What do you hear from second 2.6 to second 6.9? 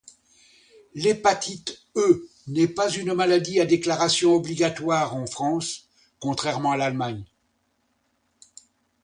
pas une maladie à déclaration obligatoire, en France contrairement à